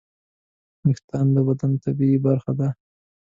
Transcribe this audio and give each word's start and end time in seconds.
وېښتيان 0.85 1.27
د 1.35 1.37
بدن 1.47 1.71
طبیعي 1.83 2.17
برخه 2.25 2.51
ده. 2.59 2.69